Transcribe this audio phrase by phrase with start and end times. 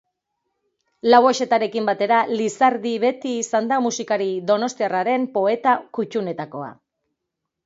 [1.13, 6.73] Lauaxetarekin batera Lizardi beti izan da musikari donostiarraren poeta kutunetakoa.